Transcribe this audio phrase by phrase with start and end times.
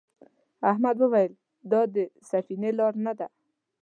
[0.71, 1.33] احمد وویل
[1.71, 1.97] دا د
[2.29, 3.27] سفینې لار نه ده.